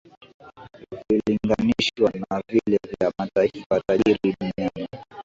vililinganishwa 1.09 2.09
na 2.29 2.43
vile 2.47 2.79
vya 2.99 3.11
mataifa 3.19 3.81
tajiri 3.87 4.19
duniani 4.23 4.89